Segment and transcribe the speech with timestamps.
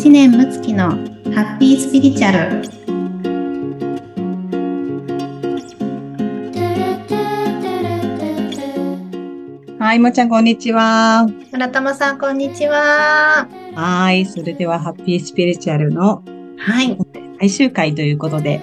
[0.00, 2.38] 知念睦月のハッピースピリチュアル。
[9.78, 11.28] はい、もちゃん、こんにちは。
[11.52, 13.46] 村友さんこんにちは。
[13.74, 16.22] はい、それでは、ハッピースピリチュアルの
[16.56, 16.96] はい。
[17.38, 18.62] 最終回ということで。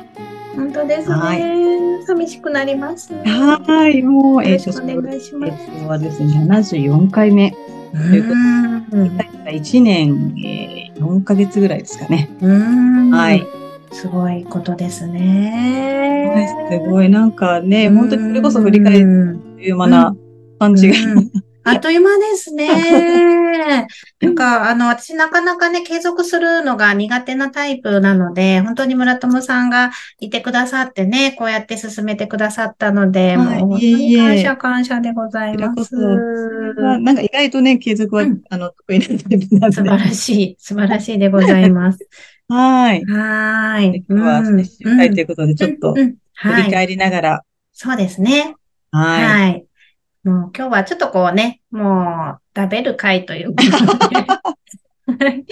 [0.56, 3.14] 本当ですね、は寂しくなります。
[3.14, 5.54] はい、もう、よろしくとお願いします。
[5.54, 7.54] えっとはですね、74回目。
[7.94, 8.68] うということん。
[9.48, 10.57] 1年、えー、
[11.00, 12.30] 4ヶ月ぐらいですかね。
[12.42, 13.46] うんはい。
[13.92, 20.16] すごいことですねすごい、なんかね、本当にそれこそ振り返りうんという間な
[20.60, 20.96] 感じが。
[20.98, 22.68] うんあっという間ですね。
[24.22, 35.96] なんか、あの、私なかなかね、継続するのが苦手なタイプなので、本当に村友さんがいてくださってね、こうやって進めてくださったので、はいもう本当に感謝感謝でございます。
[35.96, 39.76] なんか意外とね、継続は、うんあの、得意なタイプなんで。
[39.76, 42.00] 素晴らしい、素晴らしいでございます。
[42.50, 43.04] はい。
[43.06, 44.06] はーい。
[44.08, 45.96] 今日はうん最終回ということで、ちょっと。
[46.38, 47.44] 振り返りながら、
[47.74, 48.56] そうですね。
[48.92, 49.24] はい。
[49.24, 49.67] はい。
[50.24, 54.16] もう今日はちょっとこうね、もう食べる会ということで。
[54.16, 54.42] は
[55.32, 55.46] い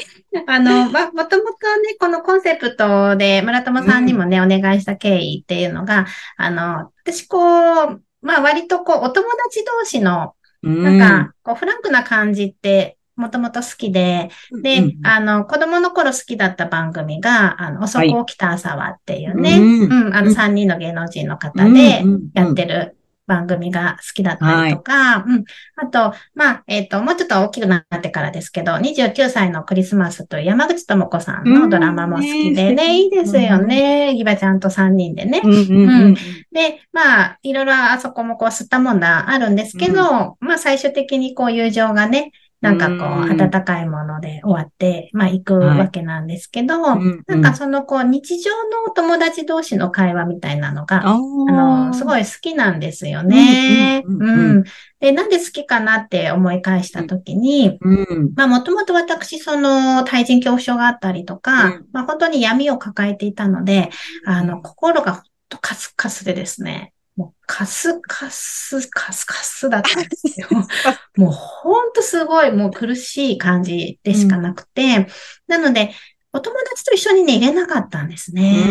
[0.47, 6.05] あの、ま、もともとね、このコンセプトで村友さんにもね、お願いした経緯っていうのが、
[6.38, 15.07] あの、私こう、まあ割とこう、お友達同士の、なんか、こう、フランクな感じって、もともと好きで、うん、で、うん。
[15.07, 20.35] あの、子供の頃好きだった番組が、あの、遅く起きた朝はっていうね、うんうん、あの、うん。
[20.35, 22.97] 3人の芸能人の方でやってる
[23.28, 25.44] 番組が好きだったりとか、うん。
[25.76, 34.14] あと、まあ、えっ、と、もうちょっと大きくなってからですけど、29歳のクリスマスという山口智子さんのドラマも好きでうんねね、いいですよね。
[34.16, 35.42] ギバちゃんと3人でね。
[35.44, 36.16] うんうんうん
[36.56, 42.31] で、まあ、いろいろあそこもこう吸ったもんだあるんですけど、まあ最終的にこう友情がね、
[42.66, 52.06] なんかこう、うん温かいもので終わって、まあ行くわけなんですけど、うんなんかそのこう、日常のお友達同士の会話みたいなのが、ああの、すい。
[52.06, 54.01] ごい好きなんですよね。
[54.06, 54.63] うん。
[55.00, 58.31] で、なんで好きかなって思い返したときに、うん。
[58.35, 63.90] まあ、もともと私、その、対人恐怖症があったりとか、うんまあ、本当に闇を抱えていたので、
[64.25, 70.48] あの、心がとカスカスでですね、もうカスカス、カスカスだったんですよ。
[71.16, 75.08] もうほんとすごい、もう苦しい感じでしかなくて、
[75.48, 75.94] なので、
[76.34, 78.53] お友達と一緒にね、入れなかったんですね。
[78.68, 78.70] う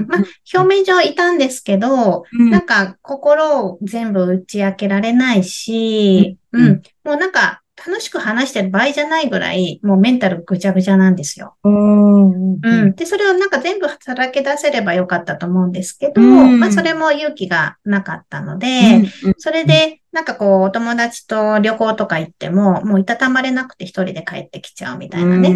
[0.00, 0.06] ん。
[0.06, 2.50] まあ、表面上いたんですけど、うん。
[2.50, 11.54] なんか心を全部打ち明けられないし、ううんん、もうなんか楽しく話してる場合じゃないぐらい、もうメンタルぐちゃぐちゃなんですよ。
[11.62, 12.94] うんうん。
[12.96, 19.04] で、それをなんか全部さらけ出せればよかったと思うんですけど、うんまあそれも勇気がなかったので、
[19.38, 25.48] それで、なんかこう、お友達と旅行とか行っても、もういたたまれなくて一人で帰ってきちゃうみたいなね。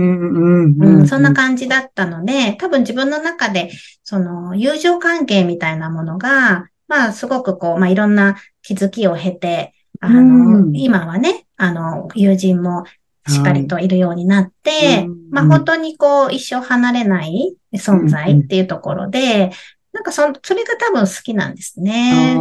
[1.07, 3.71] そんな感じだったので、多分自分の中で、
[4.05, 12.85] その、友情関係みたいなものが、まあ、すごくこう、まあ、いろんな気づきを経て、あの、うん今はね、あの、友人も
[13.29, 19.51] しっかりといるようになって、うんまあ、本当にこう、一生離れない存在っていうところで、
[19.93, 22.35] なんかそ、それが多分好きなんですね。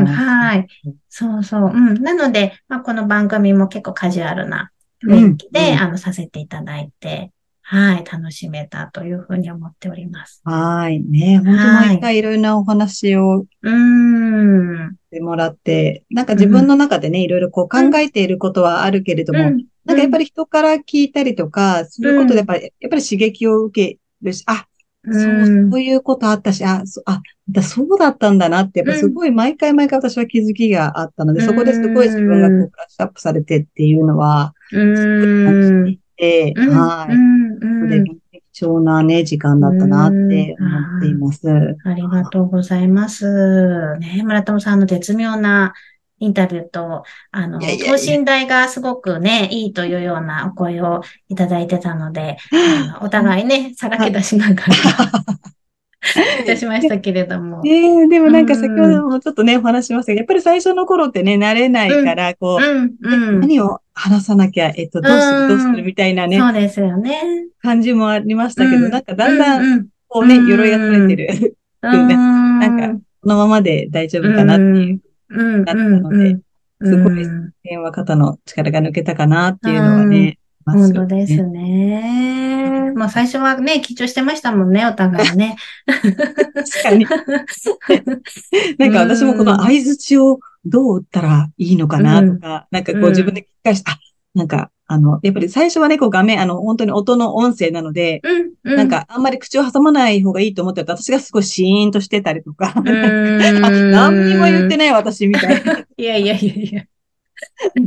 [0.00, 0.66] うん、はい。
[1.10, 1.64] そうそう。
[1.66, 2.02] うん。
[2.02, 4.70] なので、まあ、この番組も結構カジュアルな
[5.04, 10.40] 雰囲気で、うんうんあの、させていただいて、はい、楽しめたというふうに思っております。
[10.44, 11.00] はい。
[11.00, 14.99] ね、本当毎回いろいろなお話をうーん。
[15.10, 19.64] してもらって、なんか自分の中でね、いろいろこう考えていることはあるけれども、うん。
[19.84, 24.68] なんかやっぱり人から聞いたりとか、することでやっぱり、やっぱり刺激を受けるし、あ、
[25.10, 25.70] そう、うん。
[25.72, 31.46] そういうことあったし、あ、そあ、だそうだったんだなって、やっぱすごい毎回毎回私は気づきがあったので、うん。
[31.46, 35.98] そこですごい自分がこうブラッシュアップされてっていうのは、うーん。
[36.18, 36.68] えうん。
[36.76, 37.14] はい。
[37.14, 37.58] うん。
[37.82, 37.88] うん。
[37.88, 38.04] で
[38.52, 41.76] 貴重なね、時間だったなって思っています。
[41.84, 43.96] ありがとうございます。
[43.98, 45.72] ね、村友さんの絶妙な
[46.20, 47.96] インタビューと、あの、いやいやいや。
[47.96, 54.74] 等身大がすごくね、いいというようなお声をいただいてたので、あのお互いね、 さらけ出しながら、
[56.42, 57.60] いたしましたけれども。
[57.62, 63.40] ねえ、でもなんか先ほどもちょっとね、お話ししましたけど、やっぱり最初の頃ってね、慣れないから、こう、うん、うん。
[63.40, 67.20] 何を話さなきゃ、えっと、どうする、どうするみたいなね、そうですよね。
[67.62, 68.90] 感じもありましたけど、うん。
[68.90, 72.08] なんかだんだん、うん、こうね、うん鎧が取れてる、うん。
[72.08, 75.00] なんか、このままで大丈夫かなっていう
[75.32, 76.38] うん、だったので、
[76.80, 77.52] うん、すごいうん。
[77.62, 80.38] 電話肩の力が抜けたかなっていうのはね、
[80.72, 82.92] 本当ですね。
[82.94, 85.56] まあ最初はね、緊張してましたもんね、お互いね。
[85.86, 87.06] 確かに。
[88.78, 93.98] なんか私もこの相槌をどう打ったらいいのかなとか、なんかこう自分で聞き返して、あ、
[94.34, 98.76] なんか、あの、やっぱり最初はね、こう画面、あの、本当に音の音声なので、うん、うん。
[98.76, 105.78] なんか、あんまり口を挟まない方がいいと思ってた私がすごいシーンとしてたりとか、 何にも言ってない私みたいな。
[105.96, 106.84] いやいやいやいや。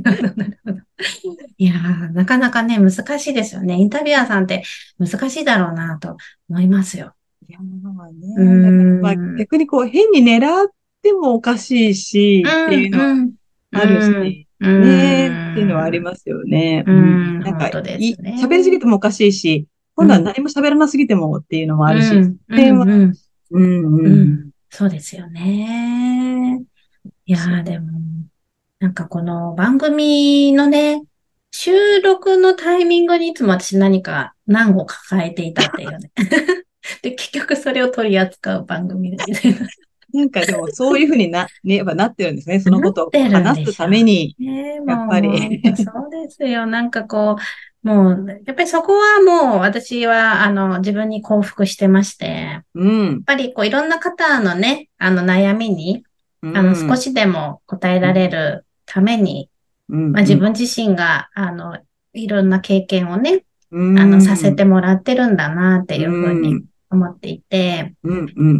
[0.01, 0.79] なるほど、なるほど。
[1.57, 3.75] いやー、なかなかね、難しいですよね。
[3.75, 4.63] インタビュアーさんって
[4.99, 6.17] 難しいだろうなと
[6.49, 7.13] 思いますよ。
[7.47, 8.99] いや、まあね。
[9.01, 10.69] まあ、逆にこう、変に狙っ
[11.01, 13.31] てもおかしいし、っていうのはん
[13.71, 16.85] あるし、うんねっていうのはありますよね。
[16.87, 22.15] うんなんか、本当ですいね喋りすぎてもおかしいし、今度は何も喋らなすぎてもっていうのもあるし。
[22.15, 26.63] うんそうですよね。
[27.25, 27.91] いやー、でも、
[28.83, 31.03] なんかこの番組のね、
[31.51, 36.11] 収録のタイミングにいつも私何か難を抱えていたっていうね。
[37.01, 39.67] で、結局それを取り扱う番組でみたいな。
[40.13, 42.59] なんかでもそういうふうにな、ね、やっぱなってるんですね。
[42.59, 44.35] そのことを話すために。
[44.37, 46.65] ねやっぱりそうですよ。
[46.65, 47.37] なんかこ
[47.83, 53.23] う、もう、やっぱりそこはもう私は、あの、自分に幸福してまして、やっうん。
[53.23, 56.03] ぱりこう、いろんな方のね、あの、悩みに、
[56.41, 59.49] うんあの、少しでも答えられるために、
[59.89, 61.79] うんまあ、自分自身が、あの、
[62.13, 63.99] いろんな経験をね、うん。
[63.99, 66.65] あの、させてもらってるんだな、っていうふうにうん。
[66.91, 67.95] 思っていて、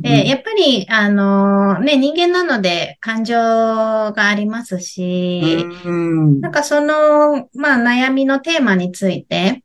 [0.01, 9.63] で、やっぱり、あの、ね、人間なので感情がありますし、うんなんかその、まあ悩みのテーマについて、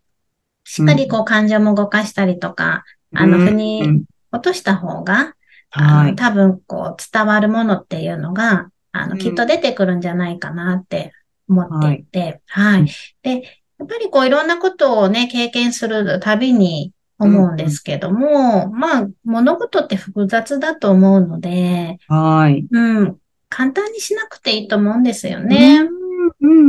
[0.65, 2.85] しっかりこう感情も動かしたりとか、
[3.15, 5.32] あの、腑に落とした方が、
[5.70, 6.12] あ。
[6.15, 8.69] 多分こう伝わるものっていうのが、
[8.99, 11.12] あの、うんきっと出てくるんじゃないかなって
[11.49, 12.81] 思っていて、はい。
[12.81, 12.87] うん
[13.23, 13.43] で、
[13.79, 22.67] やっぱりこういろんなことをね、経験するたびに思うんですけども、まあ、物事って複雑だと思うので、はい。
[22.71, 23.17] うん、
[23.49, 25.81] 簡単にしなくていいと思うんですよね。
[25.81, 25.98] うん。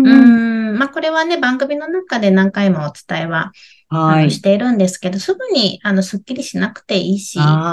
[0.03, 0.73] ううん。
[0.75, 3.51] ん、まあ、これはね、番組の中で何回もお伝えは、
[3.89, 4.25] あはい。
[4.25, 7.63] のしているんですけど、すぐに、あの、すっきりしなくていいし、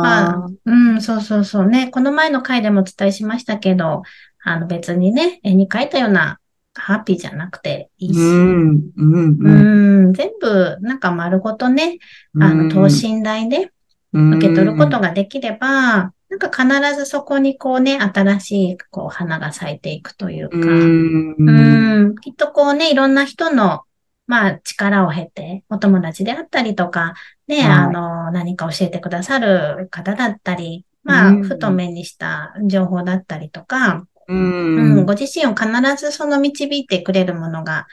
[0.00, 1.88] まああ、うん、そうそうそうね。
[1.90, 4.02] この前の回でもお伝えしましたけど、
[4.44, 6.40] あの、別にね、絵に描いたような
[6.74, 8.92] ハッピーじゃなくていいし、うん。
[8.96, 9.38] うん。
[9.40, 10.08] ううん。
[10.10, 11.98] ん、全部、なんか丸ごとね、
[12.38, 13.70] あの、等身大で
[14.12, 16.48] うん受け取ることができれば、なんか
[16.80, 21.36] 必ずそこにこうね、新しい、こう、花が咲いていくというか、うん。
[21.38, 23.82] うん、きっとこうね、いろんな人の、
[24.26, 27.12] まあ、力を経て、お友達であったりとか、
[27.48, 27.66] ね、はい。
[27.66, 31.42] あの、何か教えてくださる方だったり、まあ、うん。
[31.42, 35.04] ふと目にした情報だったりとか、ううん、ん。
[35.04, 35.66] ご自身を必
[36.02, 37.86] ずその導いてくれるものが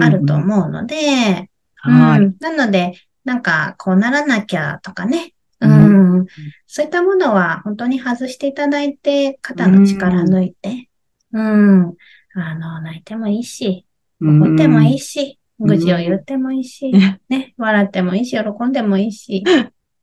[0.00, 2.20] あると思うので、はい。
[2.20, 2.94] うん、なので、
[3.26, 5.34] なんか、こうならなきゃとかね、
[5.66, 6.20] ううん。
[6.22, 6.26] ん、
[6.66, 10.88] そういったものは本当に外していただいて、肩の力抜いて、
[11.32, 11.94] うん、
[12.34, 13.86] あの、泣いてもいいし、
[14.20, 16.92] 怒ってもいいし、愚痴を言ってもいいし、
[17.28, 19.44] ね、笑ってもいいし、喜んでもいいし、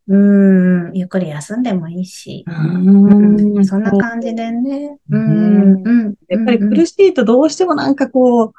[0.08, 6.16] うん、ゆっくり休んでもいいし、うん、そんな感じでね、うん、うん。
[6.28, 8.54] やっぱり苦しいとどうしてもなんかこう、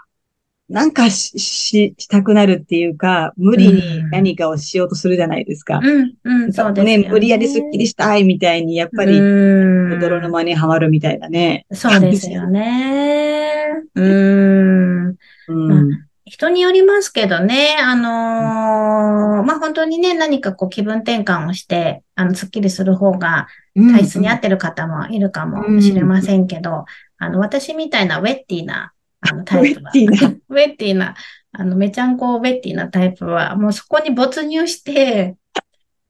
[0.70, 5.80] なんかし、し、したくなるっていうか、無理に何かをしようとするじゃないですか。
[5.82, 7.08] うん、うん、そうですよね。
[7.10, 11.66] 無理やりスッキリしたいみたいに、やっぱり、うん泥沼にはまるみたいなね。
[11.72, 13.50] そうですよね。
[13.94, 15.16] うん。
[15.48, 16.10] うん。
[16.24, 26.84] 人によりますけどね、あのーまあ、本当にね、何かこう気分転換をして、あの、スッキリする方が体質に合ってる方もいるかもしれませんけど、
[27.18, 31.14] あの、私みたいなウェッティな、あの、タイプは、ウェッティなウェッティな、
[31.52, 35.36] あの、めちゃんこウェッティなタイプは、もうそこに没入して、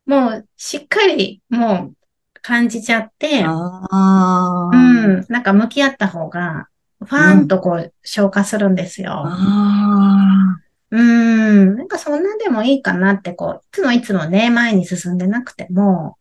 [0.06, 1.96] もうしっかりもう
[2.42, 3.40] 感じちゃって。
[3.40, 6.68] うん、なんか向き合った方が、
[7.00, 9.22] ファーンとこう消化するんですよ。
[9.24, 10.58] あ
[10.90, 16.16] うん、なんかそんなんでもいいかなって、こう、いつもいつもね、前に進んでなくても、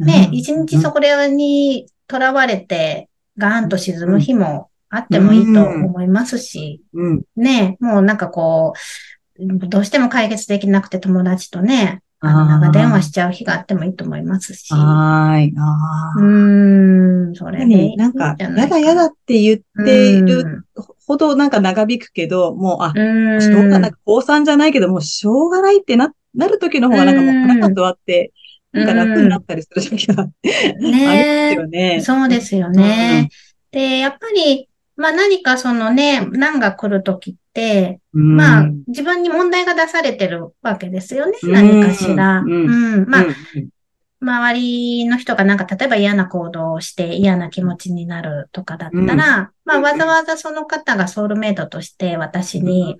[0.00, 0.04] あ。
[0.04, 7.22] ね、一日そこにとらわれて、ガーンと沈む日もあってもいいと思いますし、うん。
[7.36, 8.72] ね、もうなんかこ
[9.38, 15.54] う、どうしても解決できなくて友達とね、あの、電話しちゃう日があってもいいと思いますし、はーい。
[15.56, 16.20] あうあ。
[16.20, 20.64] ーん、それでいい何なんか、やだやだって言っているうん
[21.06, 28.32] ほどなんか長引くけど、もう、あ、うんしょうがない、高3じゃないけど、もうしょうがないってな、なる時の方がなんかもう腹が座って、
[28.72, 30.26] なんか楽になったりする時があ
[30.80, 32.00] りますよね。
[32.02, 33.30] そうですよね。
[33.70, 34.68] で、やっぱり、
[34.98, 38.36] まあ何かそのね、難が来るときって、うん。
[38.36, 41.38] まあうん自分に問題が出されてるわけですよね。
[41.44, 42.40] 何かしら。
[42.40, 43.08] ううんん。
[43.08, 43.34] まあ、うん
[44.20, 52.96] 周りの人がなんか例えば嫌な行動をして嫌な気持ちになるとかだったら、まあわざわざその方がソウルメイドとして私に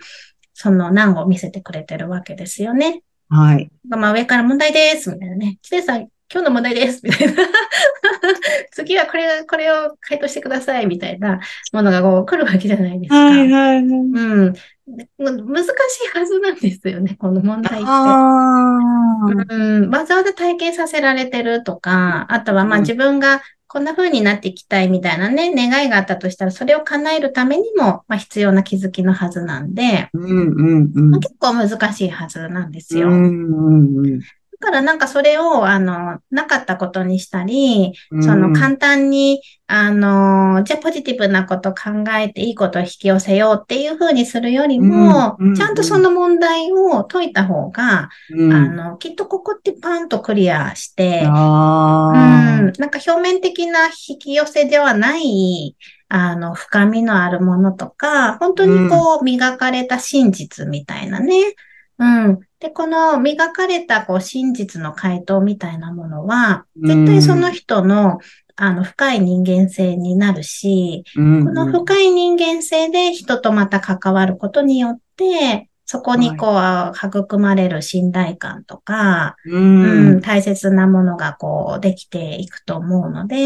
[0.54, 3.02] その難を見せてくれてるわけですよね。
[3.28, 3.68] はい。
[3.88, 5.58] まあ上から問題です、みたいなね。
[5.62, 7.42] チデさん、今日の問題です、みたいな。
[8.72, 11.40] 次はこれ、これを回答してください、みたいな
[11.72, 13.16] ものがこう来るわけじゃないですか。
[13.16, 13.78] はいはいはい。
[13.82, 14.52] うん。
[14.86, 15.68] 難し
[16.14, 19.54] いはずなんですよね、この問題って。
[19.54, 33.08] うん、わざわざ体験させられてるとか、あとはまあ自分がこんな風になっていきたいみたいなね、願いがあったとしたら、それを叶えるためにも、まあ、必要な気づきのはずなんで、うんうんうんまあ、結構難しいはずなんですよ。
[33.08, 34.24] うんうんうんだ
[34.58, 55.76] からなんかそれを、あの、なかったことにしたり、その簡単に、あの、じゃあポジティブなこと考えていいことを引き寄せようっていうふうにするよりも、ちゃんとその問題を解いた方が、うん、あの、きっとここってパンとクリアして、うん、なんか表面的な引き寄せではない、
[56.08, 61.54] あの、深みのあるものとか、本当にこう、磨かれた真実みたいなね、
[61.98, 62.40] うん。
[62.60, 68.18] で、この磨かれたこう真実の回答みたいなものは、絶対その人の、
[68.56, 83.36] あの、深い人間性になるし、この深い人間性で人とまた関わることによって、そこにこう、育まれる信頼感とか、うん、うん、大切なものがこう、できていくと思うので、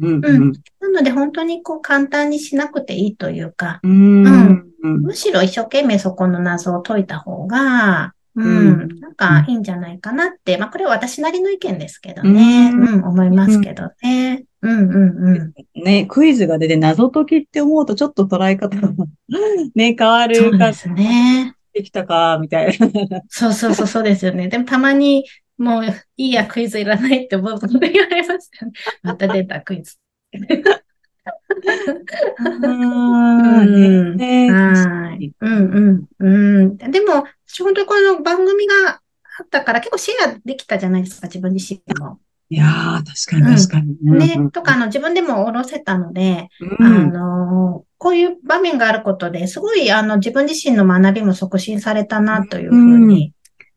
[0.00, 14.44] うん、うん、なので本当にこう、簡単にしなくていいというか、うん、むしろ一生懸命そこの謎を解いた方が、うん、なんかいいんじゃないかなって、まあこれは私なりの意見ですけどね、うん、思いますけどね。
[14.62, 15.82] うんうんうん。
[15.82, 18.92] ね、クイズが出て謎解きって思うとちょっと捉え方が
[19.74, 21.54] ね、 変わるそうですね。
[21.74, 23.20] できたか、みたいな。
[23.28, 24.48] そうそうそう、そうですよね。
[24.48, 25.24] でもたまに、
[25.58, 25.84] もう
[26.16, 28.72] いいや、クイズいらないって思うこと言われますよね。
[29.02, 29.98] また出たクイズ。
[32.62, 32.68] う
[33.64, 35.32] ん、ね、はい。
[35.40, 36.76] うんうんうん。
[36.76, 37.24] でも、
[37.58, 39.00] 本当にこの番組が
[39.38, 42.18] あったから結構シェアできたじゃないですか、自分自身も。
[42.50, 43.96] いやー、確かに確かに。
[44.04, 46.48] うん、ね、とか、あの、自分でも下ろせたので、
[46.78, 53.32] うん、あの、こういう場面があることで、すごい、あの、自分自身の学びも促進されたな、というふうに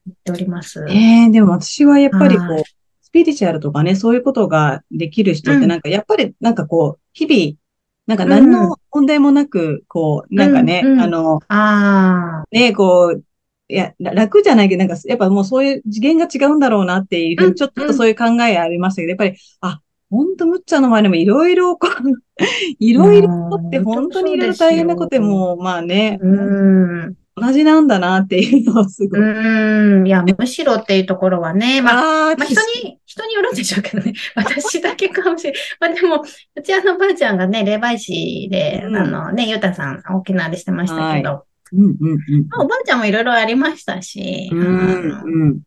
[0.06, 0.86] 言っております。
[0.90, 2.64] ええー、でも私はやっぱりこう、
[3.02, 7.58] スピリチュアルとかね、そういうことができる人ってなんか、やっぱりなんかこう、日々、
[8.06, 13.24] なんか何の問題もなく、こう、なんかね、うんうん、あの、あね、こう、
[13.70, 21.78] いや、楽じゃないけど、なんか、やっぱもうそういう次元が違うんだろうなっていう、うん、ちょっとそういう考えありましたけど、やっぱり、あ、ほんとむっちゃんの前でもいろいろ、
[22.80, 29.20] いろいろって本当にいろいろ大変なことも、まあね、うん同じなんだなっていうのはすごい。
[29.20, 30.08] うん。
[30.08, 34.14] いや、むしろっていうところはね、まあ、まあ、人に、人によるんでしょうけどね。
[34.34, 35.62] 私だけかもしれない。
[35.80, 36.24] まあでも、
[36.56, 41.42] うちあのばあちゃんがね、霊媒師で、うん、あのね、ゆうたさん、大きなあれしてましたけど、はい、
[41.74, 42.48] うんうんうん。
[42.50, 45.62] まあ、おばあちゃんもいろいろありましたし、うんうん、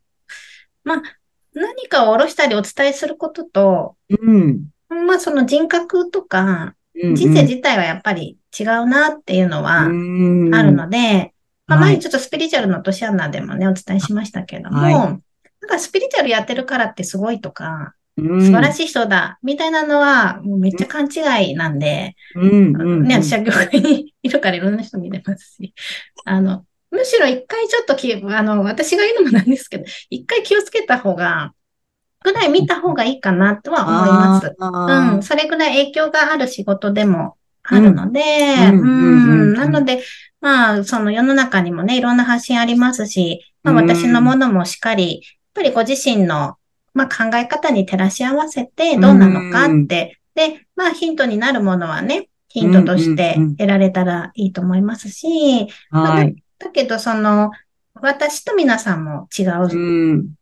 [0.83, 1.01] まあ、
[1.53, 11.33] 何かを下ろしたりお伝えすることと、うん、まあその人格とか、人生自体はやっぱり違うなっていうのはあるので、
[11.67, 15.21] まあ、前にちょっとスピリチュアルの年穴でもね、お伝えしましたけども、はい、なん
[15.67, 25.73] かスピリチュアルやってるからってすごいとか、素晴らしい人だ、みたいなのは、もうめっちゃ勘違いなんで、うんね、私は業界にいるからいろんな人見れますし、
[26.25, 31.53] あの、むしろ一回ちょっとき、あの、私が言うのもなんですけど、一回気をつけた方が、
[32.23, 34.55] ぐらい見た方がいいかなとは思います。
[35.15, 35.23] うん。
[35.23, 38.21] それぐらい影響がある仕事でもあるので、
[38.71, 39.53] うん。
[39.53, 40.03] なので、
[40.39, 45.21] まあ、その世の中にもね、いろんな発信ありますし、まあ私のものもしっかり、やっ
[45.53, 46.57] ぱりご自身の、
[46.93, 55.67] まあ考え方に照らし合わせてどうなのかって、で、まあヒントになるものはね、ヒントとして得られたらいいと思いますし、
[56.59, 57.51] だけどその、
[57.95, 59.47] 私と皆さんも違う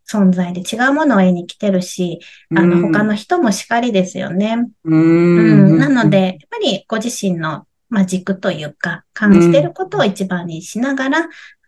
[0.10, 2.20] 存在で違うものを得に来てるし、
[2.56, 4.70] あの、他の人もしかりですよね。
[4.86, 11.20] うん、なので、やっぱりご自身のまあ、軸というか、感じてることを一番にしながら、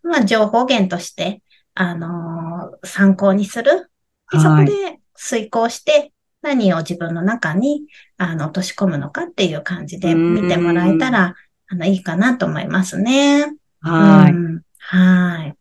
[0.04, 1.42] うん、まあ、情報源として、
[1.74, 3.91] あのー、参考にする。
[4.32, 6.12] でそこで遂行して、
[6.42, 7.84] 何を自分の中に、
[8.18, 11.36] あの、落とし込むのかっていう感じで見てもらえたら、
[11.68, 13.54] あの、いいかなと思いますね。
[13.82, 14.36] はい。
[14.80, 15.56] はい。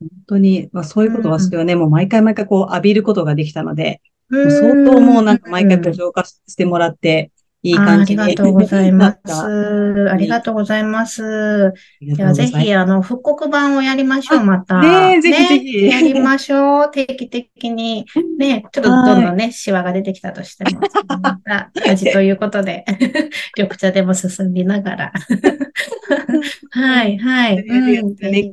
[0.00, 7.30] 本当に、まあ、そういうことは私はね、もう毎回毎回こう浴びることができたので、相当もうなんか毎回ご紹介してもらって、
[7.62, 8.20] いい感じに。
[8.22, 10.10] ありがとうございます。
[10.10, 11.72] ありがとうございます。
[12.00, 14.80] ではぜひ、あの、復刻版をやりましょう、また。
[14.80, 16.90] ねぜひぜひ、やりましょう。
[16.90, 18.04] 定期的に。
[18.38, 20.80] ね、ちょっとどんどんね、シワが出てきたとしても、
[21.22, 22.84] また味ということで、
[23.56, 25.12] 緑茶でも進みながら。
[26.70, 27.64] はい、はい。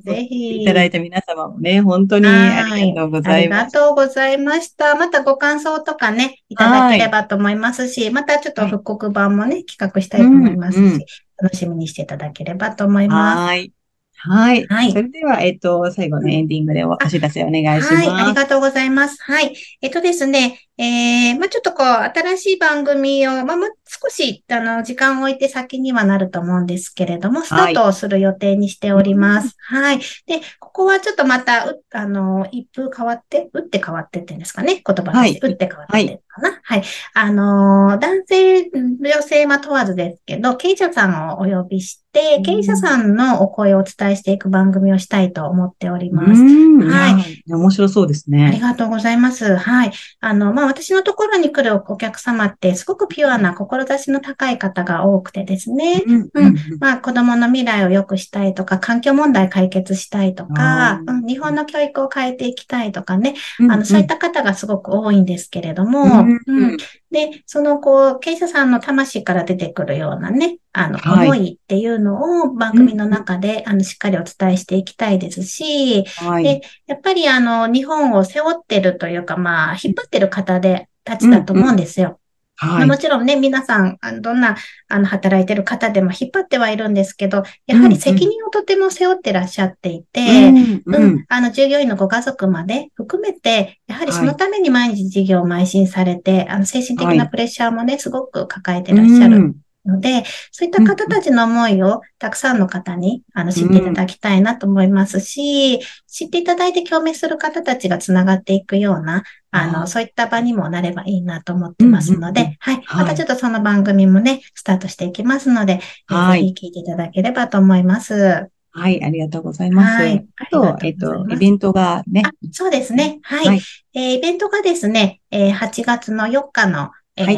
[0.04, 0.64] ぜひ。
[0.64, 3.62] いただいた皆様もね、本当にありがとうございます。
[3.62, 4.96] ありがとうございました。
[4.96, 11.00] またご感想とかね、いただければと思いますし、またちょっと復刻版もね、企画したいと思いますし、うんうん、
[11.42, 13.38] 楽しみにしていただければと思います。
[13.38, 13.74] はい。
[14.22, 14.68] はい。
[14.68, 14.92] はい。
[14.92, 17.96] それでは、えっと、最後のエンディングでお知らせお願いします。
[17.96, 18.24] はい。
[18.26, 19.18] ありがとうございます。
[19.24, 19.56] はい。
[19.82, 29.58] えっとですね、えー、まあ、ちょっとこう、新しい番組を、まあ、少し、あの、時間を置いて先にはなると思うんですけれども、スタートをする予定にしております。
[29.60, 29.84] はい。
[29.84, 34.76] はい、で、ここはちょっとまた、あの、一風変わって、打って変わってって言うんですかね？
[34.76, 36.50] 言葉として、打って変わってってかな？
[36.50, 36.62] はい。
[36.64, 36.84] はい、
[37.14, 46.42] あの、男性、女性は問わずですけど、経営者さんをお呼びして、経営者さんのお声をお伝えしていく番組をしたいと思っております。
[46.42, 47.52] はい。
[47.52, 48.48] 面白そうですね。
[48.48, 49.58] ありがとうございます。
[49.58, 49.92] はい。
[50.22, 56.04] あの、まあ、私のところに来るお客様ってすごくピュアな志の高い方が多くてですね。
[56.06, 63.36] うん、うん、まあ子供の未来を良くしたいとか、環境問題解決したいとか、うん、日本の教育を変えていきたいとかね。
[63.70, 66.78] あの、そういった方がすごく多いんですけれども、うん
[67.12, 82.20] で、その、こう、経営者さんの魂から出てくるようなね、あの、思いっていうのを番組の中で、あの、しっかりお伝えしていきたいですし、はい、で、やっぱりあの、日本を背負ってるというか、まあ、引っ張ってる方で、たちだと思うんですよ。
[82.62, 84.58] はい、もちろんね、皆さん、どんな、
[84.90, 99.56] あの、働いてる方でも引っ張ってはいるんですけど、やはり責任をとても背負ってらっしゃっていて、うんうん、うん、あの、従業員のご家族まで含めて、やはりそのために毎日事業を邁進されて、はい、あの、精神的なプレッシャーもね、すごく抱えてらっしゃる。
[99.90, 112.82] ので、そういった方たちの思いをたくさんの方にあの知っていただきたいなと思いますし、うん、知っていただいて共鳴する方たちがつながっていくような、あの、そういった場にもなればいいなと思ってますので、はい。
[112.96, 118.50] またちょっとその番組もね、スタートしていきますので、はい、ぜひ聞いていただければと思います。
[118.72, 120.04] はい、ありがとうございます。
[120.04, 122.24] はい、あと、えっと、イベントがね。
[122.52, 123.20] そうですね。
[123.24, 123.48] はい。
[123.48, 123.62] はい、
[123.94, 126.92] えー、イベントがですね、えー、8月の4日の
[127.26, 127.36] はい、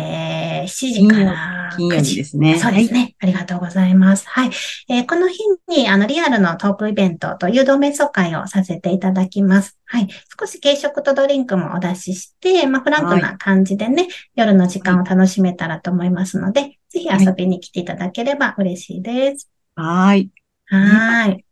[0.61, 2.59] えー、7時から金曜日ですね。
[2.59, 4.27] そうですね、はい、ありがとうございます。
[4.27, 4.51] はい。
[4.89, 9.77] えー、この日に、あの、リアルのトークイベントと誘導瞑想会をさせていただきます。
[9.85, 10.07] はい。
[10.39, 19.49] 少し軽食とドリンクもお出しして、まあ、フランクな感じでね、はい、夜の時間を楽しめたらと思いますので、ぜひ遊びに来ていただければ嬉しいです。
[19.75, 20.29] はい。
[20.65, 21.45] はい。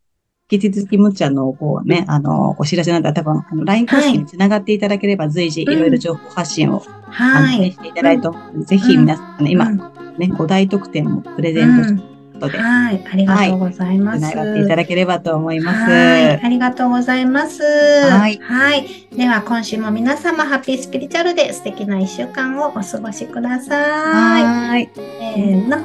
[0.52, 6.82] 引き続きむっちゃんの、こうね、あの、お知らせなんだ多分、あの、LINE 公式につながっていただければ、随時いろいろ情報発信を、
[7.12, 7.72] はい。
[7.72, 8.28] していただいて、
[8.66, 9.82] ぜひ皆さんね、今、ね、
[10.20, 12.02] 5大特典もプレゼントして
[12.40, 12.58] ことで。
[12.58, 13.06] はい。
[13.12, 14.20] ありがとうございます。
[14.20, 15.92] つながっていただければと思います。
[15.92, 16.42] はい。
[16.42, 17.62] ありがとうございます。
[17.62, 18.40] はい。
[18.42, 18.88] はい。
[19.16, 24.44] では、今週も皆様、ハッピースピリチュアルで素敵な一週間をお過ごしください。
[24.44, 24.90] はい。
[24.96, 25.78] せーの。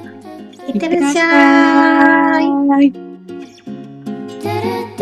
[0.67, 3.04] いってらっしゃい。
[4.45, 4.94] do, do, do.